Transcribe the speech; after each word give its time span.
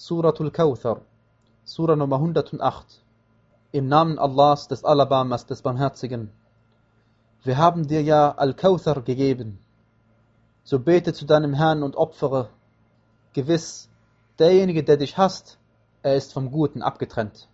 Suratul 0.00 0.52
Kawthar, 0.52 1.00
Sura 1.64 1.96
Nummer 1.96 2.20
108. 2.20 3.02
Im 3.72 3.88
Namen 3.88 4.16
Allahs, 4.16 4.68
des 4.68 4.84
Alabamas, 4.84 5.44
des 5.44 5.60
Barmherzigen. 5.60 6.30
Wir 7.42 7.56
haben 7.56 7.88
dir 7.88 8.00
ja 8.00 8.30
Al-Kawthar 8.30 9.02
gegeben. 9.02 9.58
So 10.62 10.78
bete 10.78 11.12
zu 11.14 11.24
deinem 11.26 11.52
Herrn 11.52 11.82
und 11.82 11.96
opfere. 11.96 12.48
Gewiss, 13.32 13.88
derjenige, 14.38 14.84
der 14.84 14.98
dich 14.98 15.18
hasst, 15.18 15.58
er 16.02 16.14
ist 16.14 16.32
vom 16.32 16.52
Guten 16.52 16.80
abgetrennt. 16.80 17.48